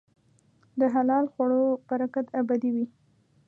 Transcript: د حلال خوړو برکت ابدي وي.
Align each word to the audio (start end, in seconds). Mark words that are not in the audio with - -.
د 0.79 0.81
حلال 0.93 1.25
خوړو 1.33 1.63
برکت 1.89 2.25
ابدي 2.39 2.69
وي. 2.75 2.85